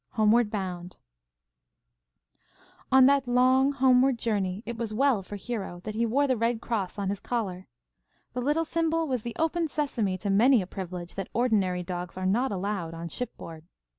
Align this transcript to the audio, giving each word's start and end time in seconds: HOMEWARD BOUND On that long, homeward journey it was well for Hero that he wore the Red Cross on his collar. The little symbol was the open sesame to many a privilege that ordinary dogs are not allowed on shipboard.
HOMEWARD 0.13 0.49
BOUND 0.49 0.97
On 2.91 3.05
that 3.05 3.27
long, 3.27 3.71
homeward 3.71 4.17
journey 4.17 4.63
it 4.65 4.75
was 4.75 4.91
well 4.95 5.21
for 5.21 5.35
Hero 5.35 5.79
that 5.83 5.93
he 5.93 6.07
wore 6.07 6.25
the 6.25 6.35
Red 6.35 6.59
Cross 6.59 6.97
on 6.97 7.09
his 7.09 7.19
collar. 7.19 7.67
The 8.33 8.41
little 8.41 8.65
symbol 8.65 9.07
was 9.07 9.21
the 9.21 9.35
open 9.37 9.67
sesame 9.67 10.17
to 10.17 10.31
many 10.31 10.59
a 10.59 10.65
privilege 10.65 11.13
that 11.13 11.29
ordinary 11.35 11.83
dogs 11.83 12.17
are 12.17 12.25
not 12.25 12.51
allowed 12.51 12.95
on 12.95 13.09
shipboard. 13.09 13.65